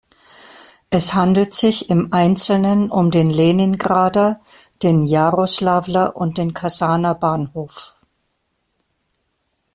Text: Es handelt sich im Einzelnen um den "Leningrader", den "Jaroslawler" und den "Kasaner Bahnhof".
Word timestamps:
Es 0.89 1.13
handelt 1.13 1.53
sich 1.53 1.91
im 1.91 2.11
Einzelnen 2.11 2.89
um 2.89 3.11
den 3.11 3.29
"Leningrader", 3.29 4.41
den 4.81 5.03
"Jaroslawler" 5.03 6.15
und 6.15 6.39
den 6.39 6.55
"Kasaner 6.55 7.13
Bahnhof". 7.13 7.95